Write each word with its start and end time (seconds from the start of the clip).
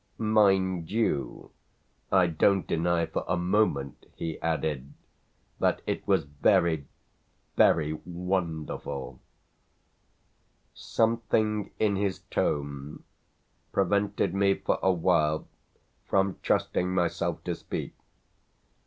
Mind 0.17 0.89
you, 0.89 1.51
I 2.11 2.25
don't 2.25 2.65
deny 2.65 3.05
for 3.05 3.23
a 3.27 3.37
moment," 3.37 4.07
he 4.15 4.41
added, 4.41 4.93
"that 5.59 5.83
it 5.85 6.07
was 6.07 6.23
very, 6.23 6.87
very 7.55 7.93
wonderful!" 7.93 9.19
Something 10.73 11.69
in 11.77 11.97
his 11.97 12.21
tone 12.31 13.03
prevented 13.71 14.33
me 14.33 14.55
for 14.55 14.79
a 14.81 14.91
while 14.91 15.47
from 16.07 16.37
trusting 16.41 16.91
myself 16.95 17.43
to 17.43 17.53
speak. 17.53 17.93